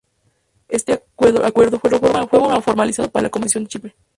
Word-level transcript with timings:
Este 0.67 0.93
acuerdo 0.93 1.79
fue 1.79 2.61
formalizado 2.63 3.11
como 3.11 3.21
la 3.21 3.29
Convención 3.29 3.65
de 3.65 3.69
Chipre. 3.69 3.95